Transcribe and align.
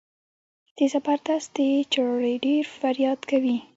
د 0.77 0.79
زبردست 0.91 1.49
د 1.55 1.59
چړې 1.93 2.33
ډېر 2.45 2.63
فریاد 2.79 3.19
کوي. 3.31 3.57